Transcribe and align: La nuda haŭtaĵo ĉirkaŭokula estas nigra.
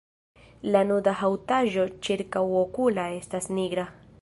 La 0.75 0.81
nuda 0.91 1.13
haŭtaĵo 1.19 1.85
ĉirkaŭokula 2.07 3.07
estas 3.19 3.51
nigra. 3.59 3.87